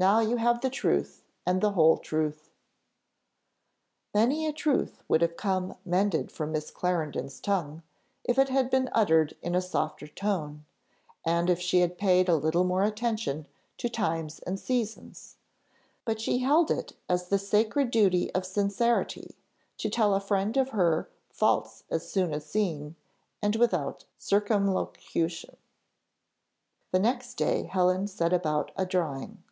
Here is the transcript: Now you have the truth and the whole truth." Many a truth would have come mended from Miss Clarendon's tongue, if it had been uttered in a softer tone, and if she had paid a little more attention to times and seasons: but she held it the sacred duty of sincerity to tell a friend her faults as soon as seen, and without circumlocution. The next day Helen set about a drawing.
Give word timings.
Now 0.00 0.20
you 0.20 0.36
have 0.36 0.60
the 0.60 0.70
truth 0.70 1.24
and 1.44 1.60
the 1.60 1.72
whole 1.72 1.96
truth." 1.98 2.50
Many 4.14 4.46
a 4.46 4.52
truth 4.52 5.02
would 5.08 5.22
have 5.22 5.36
come 5.36 5.74
mended 5.84 6.30
from 6.30 6.52
Miss 6.52 6.70
Clarendon's 6.70 7.40
tongue, 7.40 7.82
if 8.22 8.38
it 8.38 8.48
had 8.48 8.70
been 8.70 8.88
uttered 8.92 9.34
in 9.42 9.56
a 9.56 9.60
softer 9.60 10.06
tone, 10.06 10.64
and 11.26 11.50
if 11.50 11.58
she 11.58 11.80
had 11.80 11.98
paid 11.98 12.28
a 12.28 12.36
little 12.36 12.62
more 12.62 12.84
attention 12.84 13.48
to 13.78 13.88
times 13.88 14.38
and 14.38 14.60
seasons: 14.60 15.36
but 16.04 16.20
she 16.20 16.38
held 16.38 16.70
it 16.70 16.92
the 17.08 17.20
sacred 17.36 17.90
duty 17.90 18.32
of 18.36 18.46
sincerity 18.46 19.34
to 19.78 19.90
tell 19.90 20.14
a 20.14 20.20
friend 20.20 20.54
her 20.54 21.08
faults 21.28 21.82
as 21.90 22.08
soon 22.08 22.32
as 22.32 22.46
seen, 22.46 22.94
and 23.42 23.56
without 23.56 24.04
circumlocution. 24.16 25.56
The 26.92 27.00
next 27.00 27.34
day 27.34 27.64
Helen 27.64 28.06
set 28.06 28.32
about 28.32 28.70
a 28.76 28.86
drawing. 28.86 29.42